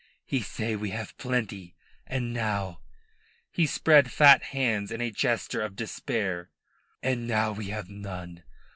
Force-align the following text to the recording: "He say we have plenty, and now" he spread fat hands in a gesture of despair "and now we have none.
"He 0.25 0.41
say 0.41 0.75
we 0.75 0.89
have 0.89 1.15
plenty, 1.19 1.75
and 2.07 2.33
now" 2.33 2.79
he 3.51 3.67
spread 3.67 4.11
fat 4.11 4.41
hands 4.45 4.89
in 4.89 4.99
a 4.99 5.11
gesture 5.11 5.61
of 5.61 5.75
despair 5.75 6.49
"and 7.03 7.27
now 7.27 7.51
we 7.51 7.65
have 7.67 7.87
none. 7.87 8.41